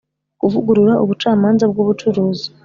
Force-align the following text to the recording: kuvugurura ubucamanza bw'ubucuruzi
kuvugurura 0.39 0.93
ubucamanza 1.03 1.63
bw'ubucuruzi 1.71 2.47